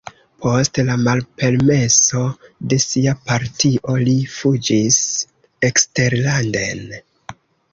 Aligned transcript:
Post 0.43 0.77
la 0.85 0.93
malpermeso 1.07 2.21
de 2.73 2.79
sia 2.85 3.13
partio 3.29 3.99
li 4.07 4.17
fuĝis 4.39 4.99
eksterlanden. 5.71 6.83